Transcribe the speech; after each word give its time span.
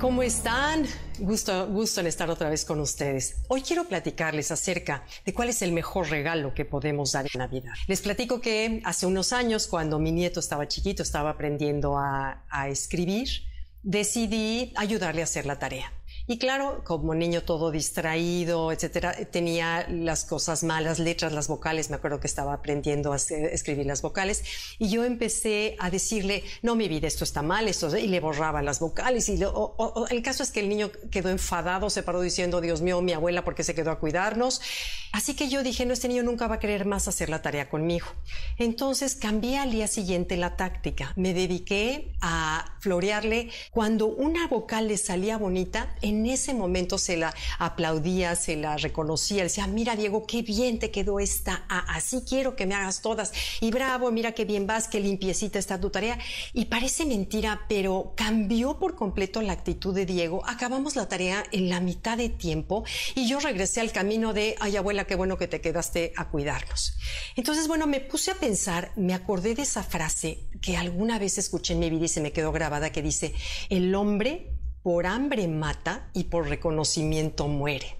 ¿Cómo 0.00 0.22
están? 0.22 0.84
Gusto, 1.18 1.68
gusto 1.68 2.02
en 2.02 2.06
estar 2.06 2.28
otra 2.28 2.50
vez 2.50 2.66
con 2.66 2.80
ustedes. 2.80 3.36
Hoy 3.48 3.62
quiero 3.62 3.84
platicarles 3.84 4.50
acerca 4.50 5.04
de 5.24 5.32
cuál 5.32 5.48
es 5.48 5.62
el 5.62 5.72
mejor 5.72 6.10
regalo 6.10 6.52
que 6.52 6.66
podemos 6.66 7.12
dar 7.12 7.24
en 7.32 7.38
Navidad. 7.38 7.72
Les 7.86 8.02
platico 8.02 8.42
que 8.42 8.82
hace 8.84 9.06
unos 9.06 9.32
años, 9.32 9.66
cuando 9.66 9.98
mi 9.98 10.12
nieto 10.12 10.38
estaba 10.38 10.68
chiquito, 10.68 11.02
estaba 11.02 11.30
aprendiendo 11.30 11.96
a, 11.96 12.44
a 12.50 12.68
escribir, 12.68 13.28
decidí 13.82 14.74
ayudarle 14.76 15.22
a 15.22 15.24
hacer 15.24 15.46
la 15.46 15.58
tarea. 15.58 15.90
Y 16.28 16.38
claro, 16.38 16.82
como 16.84 17.14
niño 17.14 17.42
todo 17.42 17.70
distraído, 17.70 18.72
etcétera, 18.72 19.14
tenía 19.30 19.86
las 19.88 20.24
cosas 20.24 20.64
malas, 20.64 20.98
letras, 20.98 21.32
las 21.32 21.46
vocales. 21.46 21.88
Me 21.88 21.96
acuerdo 21.96 22.18
que 22.18 22.26
estaba 22.26 22.52
aprendiendo 22.52 23.12
a 23.12 23.16
escribir 23.16 23.86
las 23.86 24.02
vocales. 24.02 24.42
Y 24.78 24.88
yo 24.88 25.04
empecé 25.04 25.76
a 25.78 25.88
decirle, 25.88 26.42
no, 26.62 26.74
mi 26.74 26.88
vida, 26.88 27.06
esto 27.06 27.22
está 27.22 27.42
mal, 27.42 27.68
esto, 27.68 27.96
y 27.96 28.08
le 28.08 28.18
borraba 28.18 28.60
las 28.62 28.80
vocales. 28.80 29.28
Y 29.28 29.38
el 30.10 30.22
caso 30.22 30.42
es 30.42 30.50
que 30.50 30.60
el 30.60 30.68
niño 30.68 30.90
quedó 31.10 31.30
enfadado, 31.30 31.90
se 31.90 32.02
paró 32.02 32.20
diciendo, 32.20 32.60
Dios 32.60 32.82
mío, 32.82 33.00
mi 33.02 33.12
abuela, 33.12 33.44
¿por 33.44 33.54
qué 33.54 33.62
se 33.62 33.74
quedó 33.74 33.92
a 33.92 34.00
cuidarnos? 34.00 34.60
Así 35.12 35.34
que 35.34 35.48
yo 35.48 35.62
dije, 35.62 35.86
no, 35.86 35.92
este 35.92 36.08
niño 36.08 36.24
nunca 36.24 36.46
va 36.48 36.56
a 36.56 36.58
querer 36.58 36.86
más 36.86 37.08
hacer 37.08 37.30
la 37.30 37.40
tarea 37.40 37.70
conmigo. 37.70 38.06
Entonces 38.58 39.14
cambié 39.14 39.58
al 39.58 39.70
día 39.70 39.86
siguiente 39.86 40.36
la 40.36 40.56
táctica. 40.56 41.12
Me 41.16 41.32
dediqué 41.32 42.12
a 42.20 42.76
florearle 42.80 43.50
cuando 43.70 44.06
una 44.06 44.46
vocal 44.48 44.88
le 44.88 44.98
salía 44.98 45.38
bonita, 45.38 45.94
ese 46.24 46.54
momento 46.54 46.96
se 46.96 47.18
la 47.18 47.34
aplaudía, 47.58 48.34
se 48.36 48.56
la 48.56 48.76
reconocía, 48.78 49.42
decía, 49.42 49.66
mira 49.66 49.96
Diego, 49.96 50.26
qué 50.26 50.42
bien 50.42 50.78
te 50.78 50.90
quedó 50.90 51.20
esta 51.20 51.66
así 51.68 52.22
quiero 52.26 52.56
que 52.56 52.66
me 52.66 52.74
hagas 52.74 53.00
todas, 53.00 53.32
y 53.60 53.70
bravo, 53.70 54.10
mira 54.10 54.32
qué 54.32 54.44
bien 54.44 54.66
vas, 54.66 54.88
qué 54.88 55.00
limpiecita 55.00 55.58
está 55.58 55.80
tu 55.80 55.90
tarea. 55.90 56.18
Y 56.52 56.66
parece 56.66 57.04
mentira, 57.04 57.62
pero 57.68 58.12
cambió 58.16 58.78
por 58.78 58.94
completo 58.96 59.42
la 59.42 59.52
actitud 59.52 59.94
de 59.94 60.06
Diego. 60.06 60.42
Acabamos 60.46 60.96
la 60.96 61.08
tarea 61.08 61.44
en 61.52 61.68
la 61.68 61.80
mitad 61.80 62.16
de 62.16 62.28
tiempo 62.28 62.84
y 63.14 63.28
yo 63.28 63.40
regresé 63.40 63.80
al 63.80 63.92
camino 63.92 64.32
de, 64.32 64.56
ay 64.60 64.76
abuela, 64.76 65.04
qué 65.04 65.14
bueno 65.14 65.38
que 65.38 65.48
te 65.48 65.60
quedaste 65.60 66.12
a 66.16 66.28
cuidarnos. 66.28 66.94
Entonces, 67.36 67.68
bueno, 67.68 67.86
me 67.86 68.00
puse 68.00 68.30
a 68.30 68.34
pensar, 68.34 68.92
me 68.96 69.14
acordé 69.14 69.54
de 69.54 69.62
esa 69.62 69.82
frase 69.82 70.44
que 70.60 70.76
alguna 70.76 71.18
vez 71.18 71.38
escuché 71.38 71.74
en 71.74 71.80
mi 71.80 71.90
vida 71.90 72.04
y 72.04 72.08
se 72.08 72.20
me 72.20 72.32
quedó 72.32 72.52
grabada 72.52 72.90
que 72.90 73.02
dice, 73.02 73.34
el 73.68 73.94
hombre 73.94 74.55
por 74.86 75.04
hambre 75.04 75.48
mata 75.48 76.10
y 76.12 76.22
por 76.22 76.48
reconocimiento 76.48 77.48
muere. 77.48 77.96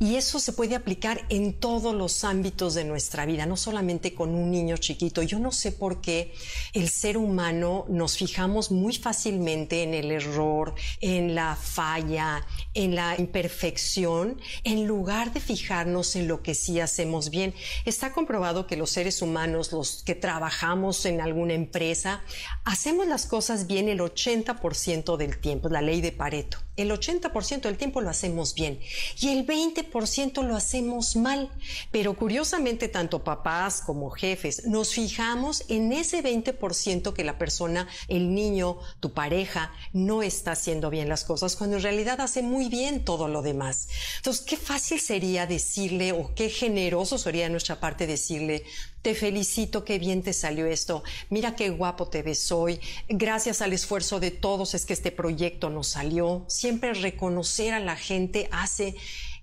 Y 0.00 0.14
eso 0.14 0.38
se 0.38 0.52
puede 0.52 0.76
aplicar 0.76 1.26
en 1.28 1.54
todos 1.54 1.92
los 1.92 2.22
ámbitos 2.22 2.74
de 2.74 2.84
nuestra 2.84 3.26
vida, 3.26 3.46
no 3.46 3.56
solamente 3.56 4.14
con 4.14 4.32
un 4.32 4.52
niño 4.52 4.76
chiquito. 4.76 5.24
Yo 5.24 5.40
no 5.40 5.50
sé 5.50 5.72
por 5.72 6.00
qué 6.00 6.32
el 6.72 6.88
ser 6.88 7.16
humano 7.16 7.84
nos 7.88 8.16
fijamos 8.16 8.70
muy 8.70 8.94
fácilmente 8.94 9.82
en 9.82 9.94
el 9.94 10.12
error, 10.12 10.76
en 11.00 11.34
la 11.34 11.56
falla, 11.56 12.46
en 12.74 12.94
la 12.94 13.16
imperfección, 13.18 14.40
en 14.62 14.86
lugar 14.86 15.32
de 15.32 15.40
fijarnos 15.40 16.14
en 16.14 16.28
lo 16.28 16.44
que 16.44 16.54
sí 16.54 16.78
hacemos 16.78 17.30
bien. 17.30 17.52
Está 17.84 18.12
comprobado 18.12 18.68
que 18.68 18.76
los 18.76 18.90
seres 18.90 19.20
humanos, 19.20 19.72
los 19.72 20.04
que 20.04 20.14
trabajamos 20.14 21.06
en 21.06 21.20
alguna 21.20 21.54
empresa, 21.54 22.22
hacemos 22.64 23.08
las 23.08 23.26
cosas 23.26 23.66
bien 23.66 23.88
el 23.88 23.98
80% 23.98 25.16
del 25.16 25.38
tiempo, 25.38 25.68
la 25.68 25.82
ley 25.82 26.00
de 26.00 26.12
Pareto. 26.12 26.67
El 26.78 26.90
80% 26.90 27.62
del 27.62 27.76
tiempo 27.76 28.00
lo 28.00 28.08
hacemos 28.08 28.54
bien 28.54 28.80
y 29.20 29.28
el 29.28 29.46
20% 29.46 30.42
lo 30.42 30.56
hacemos 30.56 31.16
mal. 31.16 31.50
Pero 31.90 32.14
curiosamente, 32.16 32.88
tanto 32.88 33.24
papás 33.24 33.82
como 33.82 34.10
jefes 34.10 34.64
nos 34.66 34.94
fijamos 34.94 35.64
en 35.68 35.92
ese 35.92 36.22
20% 36.22 37.12
que 37.12 37.24
la 37.24 37.36
persona, 37.36 37.88
el 38.08 38.34
niño, 38.34 38.78
tu 39.00 39.12
pareja, 39.12 39.72
no 39.92 40.22
está 40.22 40.52
haciendo 40.52 40.90
bien 40.90 41.08
las 41.08 41.24
cosas, 41.24 41.56
cuando 41.56 41.76
en 41.76 41.82
realidad 41.82 42.20
hace 42.20 42.42
muy 42.42 42.68
bien 42.68 43.04
todo 43.04 43.28
lo 43.28 43.42
demás. 43.42 43.88
Entonces, 44.18 44.44
qué 44.44 44.56
fácil 44.56 45.00
sería 45.00 45.46
decirle 45.46 46.12
o 46.12 46.32
qué 46.34 46.48
generoso 46.48 47.18
sería 47.18 47.44
de 47.44 47.50
nuestra 47.50 47.80
parte 47.80 48.06
decirle, 48.06 48.64
te 49.08 49.14
felicito, 49.14 49.86
qué 49.86 49.98
bien 49.98 50.22
te 50.22 50.34
salió 50.34 50.66
esto, 50.66 51.02
mira 51.30 51.56
qué 51.56 51.70
guapo 51.70 52.08
te 52.08 52.20
ves 52.20 52.52
hoy, 52.52 52.78
gracias 53.08 53.62
al 53.62 53.72
esfuerzo 53.72 54.20
de 54.20 54.30
todos 54.30 54.74
es 54.74 54.84
que 54.84 54.92
este 54.92 55.10
proyecto 55.10 55.70
nos 55.70 55.86
salió. 55.88 56.44
Siempre 56.46 56.92
reconocer 56.92 57.72
a 57.72 57.80
la 57.80 57.96
gente 57.96 58.50
hace 58.52 58.96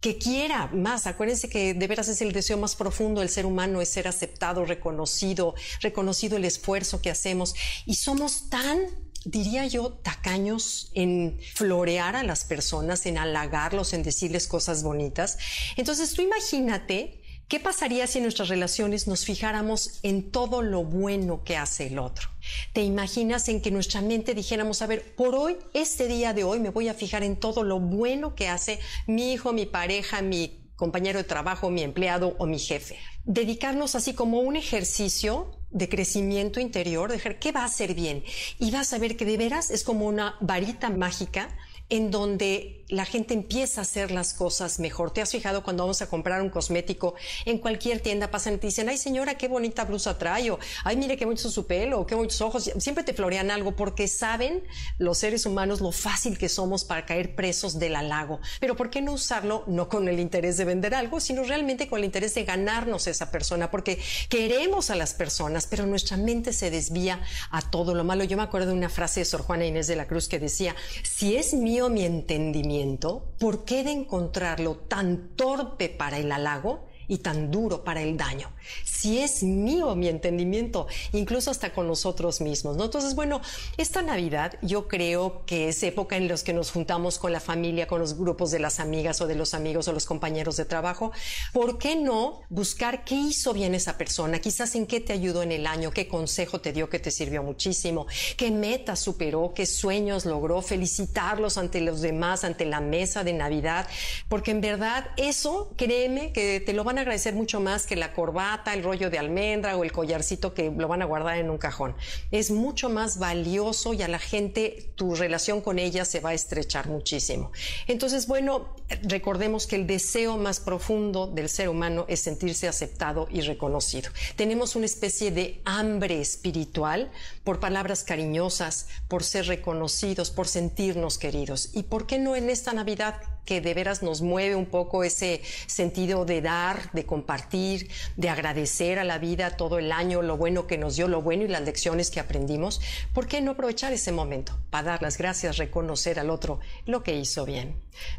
que 0.00 0.16
quiera 0.16 0.68
más. 0.68 1.06
Acuérdense 1.06 1.50
que 1.50 1.74
de 1.74 1.86
veras 1.86 2.08
es 2.08 2.22
el 2.22 2.32
deseo 2.32 2.56
más 2.56 2.74
profundo 2.74 3.20
del 3.20 3.28
ser 3.28 3.44
humano, 3.44 3.82
es 3.82 3.90
ser 3.90 4.08
aceptado, 4.08 4.64
reconocido, 4.64 5.54
reconocido 5.82 6.38
el 6.38 6.46
esfuerzo 6.46 7.02
que 7.02 7.10
hacemos. 7.10 7.54
Y 7.84 7.96
somos 7.96 8.48
tan 8.48 8.78
diría 9.26 9.66
yo, 9.66 9.92
tacaños 10.02 10.90
en 10.94 11.38
florear 11.54 12.16
a 12.16 12.22
las 12.22 12.44
personas, 12.44 13.04
en 13.04 13.18
halagarlos, 13.18 13.92
en 13.92 14.02
decirles 14.02 14.46
cosas 14.46 14.82
bonitas. 14.82 15.36
Entonces 15.76 16.14
tú 16.14 16.22
imagínate 16.22 17.19
¿Qué 17.50 17.58
pasaría 17.58 18.06
si 18.06 18.18
en 18.18 18.22
nuestras 18.22 18.48
relaciones 18.48 19.08
nos 19.08 19.24
fijáramos 19.24 19.98
en 20.04 20.30
todo 20.30 20.62
lo 20.62 20.84
bueno 20.84 21.42
que 21.42 21.56
hace 21.56 21.88
el 21.88 21.98
otro? 21.98 22.28
¿Te 22.72 22.82
imaginas 22.82 23.48
en 23.48 23.60
que 23.60 23.72
nuestra 23.72 24.02
mente 24.02 24.34
dijéramos, 24.34 24.82
a 24.82 24.86
ver, 24.86 25.16
por 25.16 25.34
hoy, 25.34 25.56
este 25.74 26.06
día 26.06 26.32
de 26.32 26.44
hoy, 26.44 26.60
me 26.60 26.70
voy 26.70 26.86
a 26.86 26.94
fijar 26.94 27.24
en 27.24 27.34
todo 27.34 27.64
lo 27.64 27.80
bueno 27.80 28.36
que 28.36 28.46
hace 28.46 28.78
mi 29.08 29.32
hijo, 29.32 29.52
mi 29.52 29.66
pareja, 29.66 30.22
mi 30.22 30.70
compañero 30.76 31.18
de 31.18 31.24
trabajo, 31.24 31.70
mi 31.70 31.82
empleado 31.82 32.36
o 32.38 32.46
mi 32.46 32.60
jefe? 32.60 32.96
Dedicarnos 33.24 33.96
así 33.96 34.14
como 34.14 34.38
un 34.38 34.54
ejercicio 34.54 35.50
de 35.70 35.88
crecimiento 35.88 36.60
interior, 36.60 37.10
de 37.10 37.36
qué 37.40 37.50
va 37.50 37.62
a 37.62 37.64
hacer 37.64 37.94
bien. 37.94 38.22
Y 38.60 38.70
vas 38.70 38.92
a 38.92 38.98
ver 38.98 39.16
que 39.16 39.24
de 39.24 39.36
veras 39.36 39.72
es 39.72 39.82
como 39.82 40.06
una 40.06 40.36
varita 40.40 40.88
mágica 40.88 41.48
en 41.90 42.10
donde 42.10 42.80
la 42.90 43.04
gente 43.04 43.34
empieza 43.34 43.80
a 43.80 43.82
hacer 43.82 44.10
las 44.10 44.34
cosas 44.34 44.80
mejor. 44.80 45.12
¿Te 45.12 45.22
has 45.22 45.30
fijado 45.30 45.62
cuando 45.62 45.84
vamos 45.84 46.02
a 46.02 46.08
comprar 46.08 46.42
un 46.42 46.50
cosmético 46.50 47.14
en 47.44 47.58
cualquier 47.58 48.00
tienda 48.00 48.30
pasan 48.30 48.54
y 48.54 48.58
te 48.58 48.66
dicen, 48.66 48.88
ay 48.88 48.98
señora, 48.98 49.36
qué 49.36 49.48
bonita 49.48 49.84
blusa 49.84 50.18
trae, 50.18 50.50
o 50.50 50.58
ay 50.84 50.96
mire 50.96 51.16
qué 51.16 51.24
bonito 51.24 51.48
su 51.50 51.66
pelo, 51.66 52.00
o 52.00 52.06
qué 52.06 52.14
bonitos 52.14 52.40
ojos. 52.40 52.70
Siempre 52.78 53.04
te 53.04 53.14
florean 53.14 53.50
algo 53.50 53.76
porque 53.76 54.08
saben 54.08 54.64
los 54.98 55.18
seres 55.18 55.46
humanos 55.46 55.80
lo 55.80 55.92
fácil 55.92 56.36
que 56.36 56.48
somos 56.48 56.84
para 56.84 57.06
caer 57.06 57.34
presos 57.34 57.78
del 57.78 57.94
halago. 57.94 58.40
Pero 58.58 58.76
¿por 58.76 58.90
qué 58.90 59.02
no 59.02 59.12
usarlo 59.12 59.64
no 59.66 59.88
con 59.88 60.08
el 60.08 60.18
interés 60.18 60.56
de 60.56 60.64
vender 60.64 60.94
algo, 60.94 61.20
sino 61.20 61.44
realmente 61.44 61.88
con 61.88 62.00
el 62.00 62.04
interés 62.04 62.34
de 62.34 62.44
ganarnos 62.44 63.06
esa 63.06 63.30
persona? 63.30 63.70
Porque 63.70 64.00
queremos 64.28 64.90
a 64.90 64.96
las 64.96 65.14
personas, 65.14 65.66
pero 65.66 65.86
nuestra 65.86 66.16
mente 66.16 66.52
se 66.52 66.70
desvía 66.70 67.20
a 67.50 67.62
todo 67.62 67.94
lo 67.94 68.02
malo. 68.02 68.24
Yo 68.24 68.36
me 68.36 68.42
acuerdo 68.42 68.68
de 68.68 68.74
una 68.74 68.88
frase 68.88 69.20
de 69.20 69.26
Sor 69.26 69.42
Juana 69.42 69.64
Inés 69.64 69.86
de 69.86 69.96
la 69.96 70.08
Cruz 70.08 70.28
que 70.28 70.38
decía, 70.38 70.74
si 71.02 71.36
es 71.36 71.54
mío 71.54 71.79
mi 71.88 72.04
entendimiento, 72.04 73.32
¿por 73.38 73.64
qué 73.64 73.82
de 73.84 73.92
encontrarlo 73.92 74.76
tan 74.76 75.36
torpe 75.36 75.88
para 75.88 76.18
el 76.18 76.30
halago 76.32 76.89
y 77.10 77.18
tan 77.18 77.50
duro 77.50 77.84
para 77.84 78.00
el 78.00 78.16
daño. 78.16 78.50
Si 78.84 79.18
es 79.18 79.42
mío 79.42 79.94
mi 79.96 80.08
entendimiento, 80.08 80.86
incluso 81.12 81.50
hasta 81.50 81.74
con 81.74 81.86
nosotros 81.86 82.40
mismos, 82.40 82.76
¿no? 82.76 82.84
Entonces, 82.84 83.14
bueno, 83.14 83.42
esta 83.76 84.00
Navidad 84.00 84.54
yo 84.62 84.88
creo 84.88 85.42
que 85.44 85.68
es 85.68 85.82
época 85.82 86.16
en 86.16 86.28
la 86.28 86.30
que 86.30 86.52
nos 86.52 86.70
juntamos 86.70 87.18
con 87.18 87.32
la 87.32 87.40
familia, 87.40 87.88
con 87.88 87.98
los 87.98 88.16
grupos 88.16 88.52
de 88.52 88.60
las 88.60 88.78
amigas 88.78 89.20
o 89.20 89.26
de 89.26 89.34
los 89.34 89.52
amigos 89.52 89.88
o 89.88 89.92
los 89.92 90.06
compañeros 90.06 90.56
de 90.56 90.64
trabajo. 90.64 91.10
¿Por 91.52 91.76
qué 91.78 91.96
no 91.96 92.42
buscar 92.48 93.04
qué 93.04 93.16
hizo 93.16 93.52
bien 93.52 93.74
esa 93.74 93.98
persona? 93.98 94.38
Quizás 94.38 94.76
en 94.76 94.86
qué 94.86 95.00
te 95.00 95.12
ayudó 95.12 95.42
en 95.42 95.50
el 95.50 95.66
año, 95.66 95.90
qué 95.90 96.06
consejo 96.06 96.60
te 96.60 96.72
dio 96.72 96.88
que 96.88 97.00
te 97.00 97.10
sirvió 97.10 97.42
muchísimo, 97.42 98.06
qué 98.36 98.52
meta 98.52 98.94
superó, 98.94 99.52
qué 99.52 99.66
sueños 99.66 100.24
logró, 100.24 100.62
felicitarlos 100.62 101.58
ante 101.58 101.80
los 101.80 102.00
demás, 102.00 102.44
ante 102.44 102.64
la 102.64 102.80
mesa 102.80 103.24
de 103.24 103.32
Navidad, 103.32 103.88
porque 104.28 104.52
en 104.52 104.60
verdad 104.60 105.08
eso, 105.16 105.72
créeme 105.76 106.32
que 106.32 106.60
te 106.60 106.72
lo 106.72 106.84
van 106.84 106.98
a 106.98 106.99
agradecer 107.00 107.34
mucho 107.34 107.60
más 107.60 107.86
que 107.86 107.96
la 107.96 108.12
corbata, 108.12 108.74
el 108.74 108.82
rollo 108.82 109.10
de 109.10 109.18
almendra 109.18 109.76
o 109.76 109.84
el 109.84 109.92
collarcito 109.92 110.54
que 110.54 110.70
lo 110.70 110.88
van 110.88 111.02
a 111.02 111.04
guardar 111.04 111.38
en 111.38 111.50
un 111.50 111.58
cajón. 111.58 111.94
Es 112.30 112.50
mucho 112.50 112.88
más 112.88 113.18
valioso 113.18 113.94
y 113.94 114.02
a 114.02 114.08
la 114.08 114.18
gente 114.18 114.92
tu 114.94 115.14
relación 115.14 115.60
con 115.60 115.78
ella 115.78 116.04
se 116.04 116.20
va 116.20 116.30
a 116.30 116.34
estrechar 116.34 116.88
muchísimo. 116.88 117.52
Entonces, 117.86 118.26
bueno, 118.26 118.74
recordemos 119.02 119.66
que 119.66 119.76
el 119.76 119.86
deseo 119.86 120.36
más 120.36 120.60
profundo 120.60 121.26
del 121.26 121.48
ser 121.48 121.68
humano 121.68 122.04
es 122.08 122.20
sentirse 122.20 122.68
aceptado 122.68 123.28
y 123.30 123.40
reconocido. 123.40 124.10
Tenemos 124.36 124.76
una 124.76 124.86
especie 124.86 125.30
de 125.30 125.60
hambre 125.64 126.20
espiritual 126.20 127.10
por 127.44 127.60
palabras 127.60 128.04
cariñosas, 128.04 128.88
por 129.08 129.24
ser 129.24 129.46
reconocidos, 129.46 130.30
por 130.30 130.48
sentirnos 130.48 131.18
queridos. 131.18 131.70
¿Y 131.72 131.84
por 131.84 132.06
qué 132.06 132.18
no 132.18 132.36
en 132.36 132.50
esta 132.50 132.72
Navidad 132.72 133.20
de 133.58 133.74
veras 133.74 134.02
nos 134.02 134.22
mueve 134.22 134.54
un 134.54 134.66
poco 134.66 135.02
ese 135.02 135.42
sentido 135.66 136.24
de 136.24 136.40
dar, 136.40 136.92
de 136.92 137.04
compartir, 137.04 137.90
de 138.16 138.28
agradecer 138.28 139.00
a 139.00 139.04
la 139.04 139.18
vida 139.18 139.56
todo 139.56 139.78
el 139.80 139.90
año, 139.90 140.22
lo 140.22 140.36
bueno 140.36 140.68
que 140.68 140.78
nos 140.78 140.94
dio, 140.94 141.08
lo 141.08 141.22
bueno 141.22 141.44
y 141.44 141.48
las 141.48 141.62
lecciones 141.62 142.10
que 142.10 142.20
aprendimos, 142.20 142.80
¿por 143.12 143.26
qué 143.26 143.40
no 143.40 143.52
aprovechar 143.52 143.92
ese 143.92 144.12
momento 144.12 144.56
para 144.70 144.92
dar 144.92 145.02
las 145.02 145.18
gracias, 145.18 145.56
reconocer 145.56 146.20
al 146.20 146.30
otro 146.30 146.60
lo 146.86 147.02
que 147.02 147.16
hizo 147.16 147.44
bien? 147.44 147.74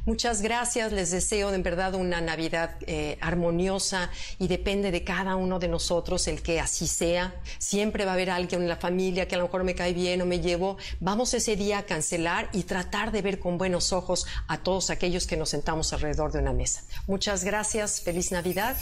Muchas 0.05 0.41
gracias, 0.41 0.91
les 0.91 1.11
deseo 1.11 1.53
en 1.53 1.63
verdad 1.63 1.95
una 1.95 2.21
Navidad 2.21 2.75
eh, 2.81 3.17
armoniosa 3.21 4.09
y 4.39 4.47
depende 4.47 4.91
de 4.91 5.03
cada 5.03 5.35
uno 5.35 5.59
de 5.59 5.67
nosotros 5.67 6.27
el 6.27 6.41
que 6.41 6.59
así 6.59 6.87
sea. 6.87 7.35
Siempre 7.57 8.05
va 8.05 8.11
a 8.11 8.13
haber 8.15 8.29
alguien 8.29 8.61
en 8.61 8.69
la 8.69 8.75
familia 8.75 9.27
que 9.27 9.35
a 9.35 9.37
lo 9.37 9.45
mejor 9.45 9.63
me 9.63 9.75
cae 9.75 9.93
bien 9.93 10.21
o 10.21 10.25
me 10.25 10.39
llevo. 10.39 10.77
Vamos 10.99 11.33
ese 11.33 11.55
día 11.55 11.79
a 11.79 11.83
cancelar 11.83 12.49
y 12.51 12.63
tratar 12.63 13.11
de 13.11 13.21
ver 13.21 13.39
con 13.39 13.57
buenos 13.57 13.93
ojos 13.93 14.25
a 14.47 14.57
todos 14.59 14.89
que 15.27 15.37
nos 15.37 15.49
sentamos 15.49 15.93
alrededor 15.93 16.31
de 16.31 16.39
una 16.39 16.53
mesa. 16.53 16.83
Muchas 17.07 17.43
gracias, 17.43 18.01
feliz 18.01 18.31
Navidad. 18.31 18.75